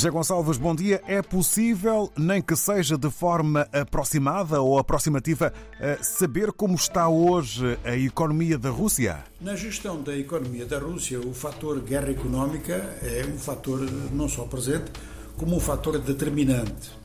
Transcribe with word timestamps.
José 0.00 0.08
Gonçalves, 0.08 0.56
bom 0.56 0.74
dia. 0.74 1.02
É 1.06 1.20
possível, 1.20 2.10
nem 2.16 2.40
que 2.40 2.56
seja 2.56 2.96
de 2.96 3.10
forma 3.10 3.68
aproximada 3.70 4.62
ou 4.62 4.78
aproximativa, 4.78 5.52
eh, 5.78 5.98
saber 6.00 6.52
como 6.52 6.74
está 6.74 7.06
hoje 7.06 7.78
a 7.84 7.94
economia 7.96 8.56
da 8.56 8.70
Rússia? 8.70 9.22
Na 9.38 9.54
gestão 9.54 10.00
da 10.00 10.16
economia 10.16 10.64
da 10.64 10.78
Rússia, 10.78 11.20
o 11.20 11.34
fator 11.34 11.80
guerra 11.80 12.12
económica 12.12 12.76
é 13.02 13.26
um 13.26 13.36
fator 13.36 13.80
não 14.10 14.26
só 14.26 14.44
presente, 14.44 14.90
como 15.36 15.56
um 15.56 15.60
fator 15.60 15.98
determinante. 15.98 16.99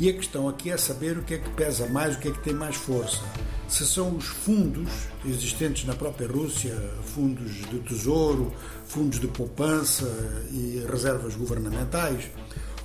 E 0.00 0.08
a 0.08 0.14
questão 0.14 0.48
aqui 0.48 0.70
é 0.70 0.78
saber 0.78 1.18
o 1.18 1.22
que 1.22 1.34
é 1.34 1.38
que 1.38 1.50
pesa 1.50 1.86
mais, 1.86 2.16
o 2.16 2.18
que 2.18 2.28
é 2.28 2.30
que 2.30 2.40
tem 2.40 2.54
mais 2.54 2.74
força. 2.74 3.20
Se 3.68 3.84
são 3.84 4.16
os 4.16 4.24
fundos 4.24 4.90
existentes 5.26 5.84
na 5.84 5.94
própria 5.94 6.26
Rússia, 6.26 6.74
fundos 7.04 7.52
de 7.52 7.78
tesouro, 7.80 8.50
fundos 8.86 9.20
de 9.20 9.28
poupança 9.28 10.06
e 10.50 10.82
reservas 10.90 11.36
governamentais, 11.36 12.30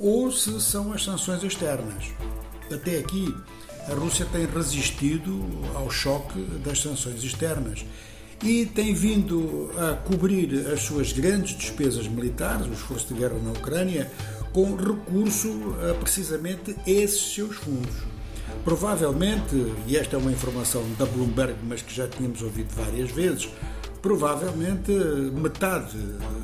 ou 0.00 0.32
se 0.32 0.60
são 0.60 0.92
as 0.92 1.04
sanções 1.04 1.44
externas. 1.44 2.06
Até 2.72 2.98
aqui, 2.98 3.32
a 3.88 3.94
Rússia 3.94 4.26
tem 4.32 4.44
resistido 4.44 5.48
ao 5.76 5.88
choque 5.88 6.40
das 6.64 6.82
sanções 6.82 7.22
externas 7.22 7.84
e 8.42 8.66
tem 8.66 8.92
vindo 8.92 9.70
a 9.78 9.94
cobrir 9.94 10.66
as 10.72 10.82
suas 10.82 11.12
grandes 11.12 11.56
despesas 11.56 12.06
militares, 12.06 12.66
o 12.66 12.72
esforço 12.72 13.14
de 13.14 13.20
guerra 13.20 13.38
na 13.42 13.52
Ucrânia, 13.52 14.10
com 14.56 14.74
recurso 14.74 15.76
a 15.90 15.92
precisamente 15.96 16.74
esses 16.86 17.34
seus 17.34 17.56
fundos. 17.56 17.94
Provavelmente, 18.64 19.54
e 19.86 19.98
esta 19.98 20.16
é 20.16 20.18
uma 20.18 20.32
informação 20.32 20.82
da 20.98 21.04
Bloomberg, 21.04 21.58
mas 21.62 21.82
que 21.82 21.94
já 21.94 22.08
tínhamos 22.08 22.40
ouvido 22.40 22.74
várias 22.74 23.10
vezes, 23.10 23.50
provavelmente 24.00 24.90
metade 24.90 25.98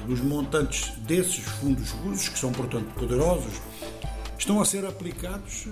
dos 0.07 0.21
montantes 0.21 0.93
desses 0.99 1.39
fundos 1.39 1.89
russos, 1.89 2.29
que 2.29 2.39
são 2.39 2.53
portanto 2.53 2.93
poderosos, 2.97 3.55
estão 4.39 4.61
a 4.61 4.67
ser 4.67 4.85
aplicados 4.85 5.69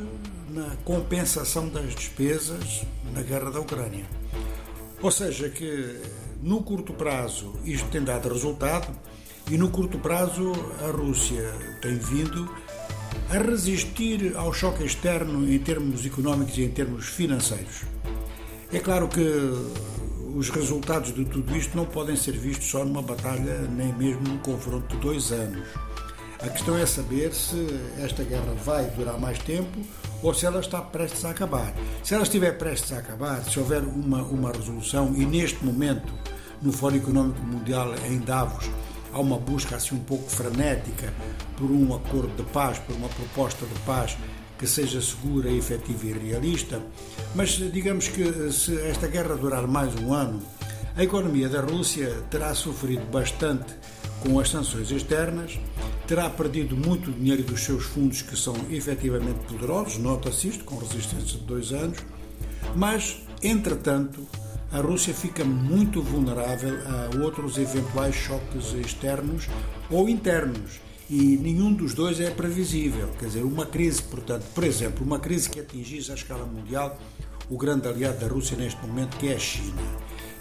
na 0.48 0.76
compensação 0.82 1.68
das 1.68 1.94
despesas 1.94 2.86
na 3.12 3.20
guerra 3.20 3.50
da 3.50 3.60
Ucrânia. 3.60 4.06
Ou 5.02 5.10
seja, 5.10 5.50
que 5.50 6.00
no 6.42 6.62
curto 6.62 6.94
prazo 6.94 7.52
isto 7.66 7.90
tem 7.90 8.02
dado 8.02 8.30
resultado 8.30 8.88
e 9.50 9.58
no 9.58 9.68
curto 9.68 9.98
prazo, 9.98 10.52
a 10.80 10.96
Rússia 10.96 11.52
tem 11.82 11.98
vindo 11.98 12.48
a 13.28 13.38
resistir 13.38 14.32
ao 14.36 14.52
choque 14.52 14.84
externo 14.84 15.52
em 15.52 15.58
termos 15.58 16.06
económicos 16.06 16.56
e 16.56 16.62
em 16.62 16.70
termos 16.70 17.06
financeiros. 17.06 17.82
É 18.72 18.78
claro 18.78 19.08
que 19.08 19.20
os 20.36 20.50
resultados 20.50 21.12
de 21.12 21.24
tudo 21.24 21.56
isto 21.56 21.76
não 21.76 21.84
podem 21.84 22.14
ser 22.14 22.38
vistos 22.38 22.70
só 22.70 22.84
numa 22.84 23.02
batalha, 23.02 23.62
nem 23.62 23.92
mesmo 23.92 24.22
num 24.22 24.38
confronto 24.38 24.94
de 24.94 25.02
dois 25.02 25.32
anos. 25.32 25.66
A 26.40 26.48
questão 26.48 26.76
é 26.76 26.86
saber 26.86 27.34
se 27.34 27.66
esta 27.98 28.22
guerra 28.22 28.54
vai 28.64 28.84
durar 28.90 29.18
mais 29.18 29.40
tempo 29.40 29.80
ou 30.22 30.32
se 30.32 30.46
ela 30.46 30.60
está 30.60 30.80
prestes 30.80 31.24
a 31.24 31.30
acabar. 31.30 31.74
Se 32.04 32.14
ela 32.14 32.22
estiver 32.22 32.56
prestes 32.56 32.92
a 32.92 32.98
acabar, 32.98 33.42
se 33.42 33.58
houver 33.58 33.82
uma, 33.82 34.22
uma 34.22 34.52
resolução, 34.52 35.12
e 35.16 35.26
neste 35.26 35.64
momento, 35.64 36.12
no 36.62 36.70
Fórum 36.70 36.96
Económico 36.96 37.42
Mundial 37.42 37.94
em 38.06 38.18
Davos, 38.20 38.70
há 39.12 39.20
uma 39.20 39.38
busca 39.38 39.76
assim 39.76 39.94
um 39.94 40.00
pouco 40.00 40.28
frenética 40.28 41.12
por 41.56 41.70
um 41.70 41.94
acordo 41.94 42.34
de 42.36 42.50
paz, 42.50 42.78
por 42.78 42.94
uma 42.96 43.08
proposta 43.08 43.66
de 43.66 43.78
paz 43.80 44.16
que 44.58 44.66
seja 44.66 45.00
segura, 45.00 45.50
efetiva 45.50 46.06
e 46.06 46.12
realista. 46.12 46.82
Mas 47.34 47.50
digamos 47.50 48.08
que 48.08 48.52
se 48.52 48.78
esta 48.82 49.08
guerra 49.08 49.34
durar 49.34 49.66
mais 49.66 49.94
um 49.94 50.12
ano, 50.12 50.42
a 50.96 51.02
economia 51.02 51.48
da 51.48 51.60
Rússia 51.60 52.22
terá 52.30 52.54
sofrido 52.54 53.04
bastante 53.10 53.74
com 54.22 54.38
as 54.38 54.50
sanções 54.50 54.90
externas, 54.90 55.58
terá 56.06 56.28
perdido 56.28 56.76
muito 56.76 57.10
dinheiro 57.10 57.42
dos 57.42 57.60
seus 57.60 57.84
fundos 57.84 58.20
que 58.20 58.36
são 58.36 58.54
efetivamente 58.70 59.38
poderosos, 59.48 59.96
nota-se 59.96 60.48
isto, 60.48 60.64
com 60.64 60.76
resistência 60.76 61.38
de 61.38 61.44
dois 61.44 61.72
anos, 61.72 61.98
mas, 62.76 63.22
entretanto, 63.42 64.26
a 64.72 64.78
Rússia 64.80 65.12
fica 65.12 65.44
muito 65.44 66.00
vulnerável 66.00 66.78
a 66.86 67.24
outros 67.24 67.58
eventuais 67.58 68.14
choques 68.14 68.72
externos 68.74 69.48
ou 69.90 70.08
internos. 70.08 70.80
E 71.08 71.36
nenhum 71.36 71.72
dos 71.72 71.92
dois 71.92 72.20
é 72.20 72.30
previsível. 72.30 73.08
Quer 73.18 73.26
dizer, 73.26 73.44
uma 73.44 73.66
crise, 73.66 74.00
portanto, 74.02 74.44
por 74.54 74.62
exemplo, 74.62 75.04
uma 75.04 75.18
crise 75.18 75.50
que 75.50 75.58
atingisse 75.58 76.12
a 76.12 76.14
escala 76.14 76.46
mundial 76.46 76.96
o 77.50 77.56
grande 77.56 77.88
aliado 77.88 78.20
da 78.20 78.28
Rússia 78.28 78.56
neste 78.56 78.80
momento, 78.86 79.16
que 79.16 79.28
é 79.28 79.34
a 79.34 79.38
China, 79.38 79.82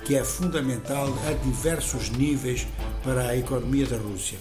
que 0.06 0.16
é 0.16 0.23
fundamental 0.23 1.07
a 1.28 1.34
diversos 1.44 2.12
níveis 2.12 2.68
para 3.03 3.29
a 3.29 3.35
economia 3.35 3.88
da 3.88 3.97
Rússia. 3.97 4.38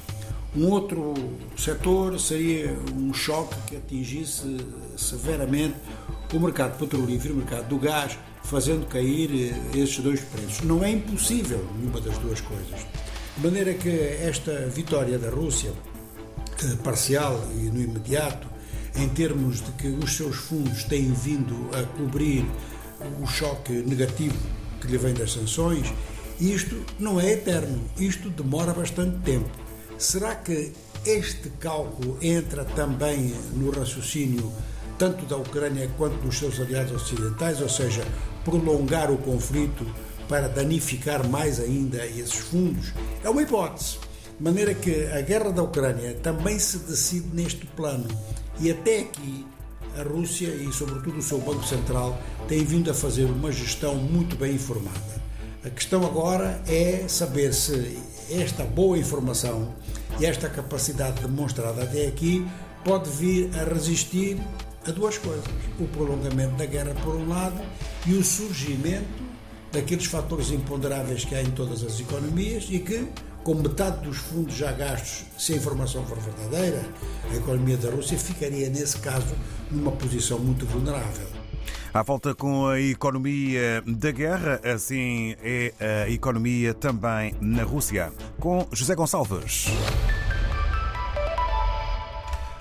Um 0.55 0.67
outro 0.67 1.15
setor 1.57 2.21
seria 2.21 2.77
um 2.95 3.13
choque 3.15 3.55
que 3.67 3.77
atingisse 3.77 4.59
severamente 4.99 5.77
o 6.35 6.39
mercado 6.39 6.79
petrolífero, 6.79 7.33
o 7.33 7.37
mercado 7.39 7.69
do 7.69 7.79
gás, 7.79 8.19
fazendo 8.49 8.87
cair 8.87 9.31
eh, 9.31 9.79
esses 9.79 9.99
dois 9.99 10.21
preços. 10.21 10.63
Não 10.63 10.83
é 10.83 10.91
impossível 10.91 11.65
nenhuma 11.77 12.01
das 12.01 12.17
duas 12.19 12.41
coisas. 12.41 12.81
De 13.37 13.45
maneira 13.45 13.75
que 13.75 13.91
esta 13.91 14.67
vitória 14.67 15.19
da 15.19 15.29
Rússia, 15.29 15.73
eh, 16.65 16.77
parcial 16.83 17.45
e 17.55 17.71
no 17.71 17.81
imediato, 17.81 18.49
em 18.97 19.09
termos 19.11 19.63
de 19.65 19.71
que 19.73 19.89
os 19.89 20.17
seus 20.17 20.37
fundos 20.37 20.83
têm 20.85 21.13
vindo 21.13 21.71
a 21.73 21.83
cobrir 21.99 22.45
o 23.23 23.27
choque 23.27 23.73
negativo 23.73 24.37
que 24.81 24.89
lhe 24.89 24.97
vem 24.97 25.13
das 25.13 25.33
sanções, 25.33 25.93
isto 26.41 26.85
não 26.99 27.21
é 27.21 27.33
eterno, 27.33 27.81
isto 27.99 28.31
demora 28.31 28.73
bastante 28.73 29.19
tempo. 29.19 29.51
Será 29.99 30.35
que 30.35 30.73
este 31.05 31.51
cálculo 31.61 32.19
entra 32.23 32.65
também 32.65 33.35
no 33.55 33.71
raciocínio 33.71 34.53
tanto 34.99 35.25
da 35.25 35.37
Ucrânia 35.37 35.89
quanto 35.97 36.17
dos 36.17 36.37
seus 36.37 36.61
aliados 36.61 36.93
ocidentais, 36.93 37.61
ou 37.63 37.69
seja, 37.69 38.05
prolongar 38.45 39.11
o 39.11 39.19
conflito 39.19 39.87
para 40.29 40.49
danificar 40.49 41.27
mais 41.27 41.61
ainda 41.61 42.05
esses 42.05 42.35
fundos, 42.35 42.93
é 43.25 43.31
uma 43.31 43.43
hipótese. 43.43 43.99
De 44.39 44.45
maneira 44.45 44.75
que 44.75 45.07
a 45.07 45.21
guerra 45.21 45.51
da 45.51 45.63
Ucrânia 45.63 46.15
também 46.23 46.59
se 46.59 46.79
decide 46.79 47.29
neste 47.33 47.67
plano. 47.67 48.07
E 48.61 48.71
até 48.71 49.01
aqui 49.01 49.47
a 49.99 50.03
Rússia 50.03 50.49
e, 50.49 50.73
sobretudo, 50.73 51.19
o 51.19 51.23
seu 51.23 51.39
Banco 51.39 51.65
Central 51.65 52.17
têm 52.47 52.65
vindo 52.65 52.91
a 52.91 52.95
fazer 52.95 53.25
uma 53.25 53.51
gestão 53.51 53.97
muito 53.97 54.37
bem 54.37 54.55
informada. 54.55 55.19
A 55.65 55.71
questão 55.71 56.05
agora 56.07 56.63
é 56.69 57.09
saber 57.09 57.53
se 57.53 57.99
esta 58.31 58.65
boa 58.65 58.97
informação 58.97 59.75
e 60.21 60.27
esta 60.27 60.49
capacidade 60.49 61.21
demonstrada 61.21 61.83
até 61.83 62.07
aqui 62.07 62.47
pode 62.85 63.11
vir 63.11 63.51
a 63.59 63.65
resistir 63.65 64.39
a 64.87 64.91
duas 64.91 65.19
coisas: 65.19 65.45
o 65.79 65.87
prolongamento 65.87 66.57
da 66.57 66.67
guerra, 66.67 66.95
por 67.03 67.15
um 67.15 67.29
lado, 67.29 67.61
e 68.07 68.15
o 68.15 68.25
surgimento 68.25 69.29
daqueles 69.73 70.07
fatores 70.07 70.51
imponderáveis 70.51 71.25
que 71.25 71.35
há 71.35 71.43
em 71.43 71.51
todas 71.51 71.83
as 71.83 72.01
economias 72.01 72.67
e 72.71 72.79
que, 72.79 73.07
com 73.45 73.55
metade 73.55 74.07
dos 74.07 74.17
fundos 74.17 74.55
já 74.55 74.73
gastos, 74.73 75.25
se 75.39 75.53
a 75.53 75.57
informação 75.57 76.05
for 76.07 76.19
verdadeira, 76.19 76.85
a 77.31 77.37
economia 77.37 77.77
da 77.77 77.91
Rússia 77.91 78.19
ficaria, 78.19 78.69
nesse 78.69 78.99
caso, 78.99 79.35
numa 79.71 79.93
posição 79.93 80.39
muito 80.39 80.67
vulnerável. 80.67 81.27
À 81.93 82.03
volta 82.03 82.35
com 82.35 82.67
a 82.67 82.81
economia 82.81 83.83
da 83.87 84.11
guerra, 84.11 84.61
assim 84.63 85.35
é 85.43 85.73
a 85.81 86.11
economia 86.11 86.75
também 86.75 87.35
na 87.41 87.63
Rússia. 87.63 88.13
Com 88.39 88.67
José 88.73 88.95
Gonçalves. 88.95 89.67